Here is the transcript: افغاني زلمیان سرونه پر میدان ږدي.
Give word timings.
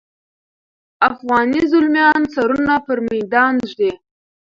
افغاني 1.09 1.61
زلمیان 1.71 2.21
سرونه 2.33 2.75
پر 2.85 2.97
میدان 3.09 3.53
ږدي. 3.69 3.91